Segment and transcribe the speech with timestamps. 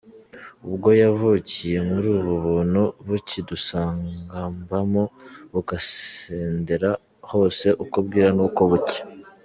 [0.67, 5.03] Ubwo yavukiye muri ubu buntu bukidusagambamo
[5.53, 6.89] bugasendera
[7.31, 9.01] hose uko bwira n’uko bucya.